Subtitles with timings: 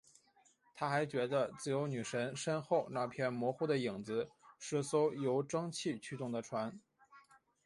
[0.73, 6.79] 他还觉得自由女神身后那片模糊的影子是艘由蒸汽驱动的船。